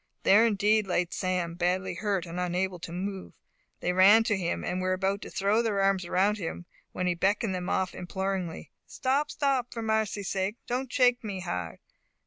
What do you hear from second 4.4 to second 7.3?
and were about to throw their arms around him, when he